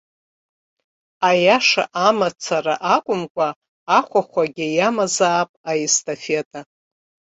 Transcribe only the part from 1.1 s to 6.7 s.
Аиаша амацара акәымкәа, ахәахәагьы иамазаап аестафета.